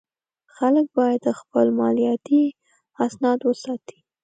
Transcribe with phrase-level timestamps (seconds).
[0.55, 2.43] خلک باید خپل مالیاتي
[3.05, 3.99] اسناد وساتي.